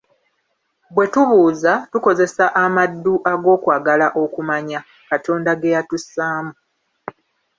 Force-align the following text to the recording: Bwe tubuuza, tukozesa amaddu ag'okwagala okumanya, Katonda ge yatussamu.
Bwe 0.93 1.05
tubuuza, 1.13 1.73
tukozesa 1.91 2.45
amaddu 2.63 3.13
ag'okwagala 3.31 4.07
okumanya, 4.23 4.79
Katonda 5.09 5.51
ge 5.59 5.73
yatussamu. 5.75 6.53